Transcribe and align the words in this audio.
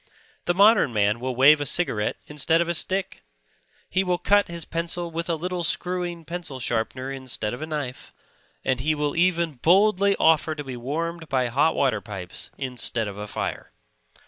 The 0.45 0.55
modern 0.55 0.91
man 0.93 1.19
will 1.19 1.35
wave 1.35 1.61
a 1.61 1.65
cigarette 1.67 2.17
instead 2.25 2.59
of 2.59 2.67
a 2.67 2.73
stick; 2.73 3.21
he 3.87 4.03
will 4.03 4.17
cut 4.17 4.47
his 4.47 4.65
pencil 4.65 5.11
with 5.11 5.29
a 5.29 5.35
little 5.35 5.63
screwing 5.63 6.25
pencil 6.25 6.57
sharpener 6.59 7.11
instead 7.11 7.53
of 7.53 7.61
a 7.61 7.67
knife; 7.67 8.11
and 8.65 8.79
he 8.79 8.95
will 8.95 9.15
even 9.15 9.59
boldly 9.61 10.15
offer 10.15 10.55
to 10.55 10.63
be 10.63 10.75
warmed 10.75 11.29
by 11.29 11.49
hot 11.49 11.75
water 11.75 12.01
pipes 12.01 12.49
instead 12.57 13.07
of 13.07 13.17
a 13.19 13.27
fire. 13.27 13.73